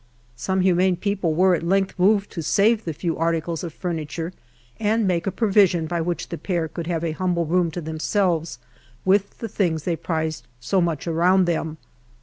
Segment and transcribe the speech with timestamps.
[0.35, 4.33] Some ^humane people were at length moved to save the few articles of furniture,
[4.79, 6.57] and make a provision by which the HALF A DIME A DAY.
[6.73, 8.57] 27 pair could have a hmnble room to themselves,
[9.05, 11.77] with the things they prized so much around them.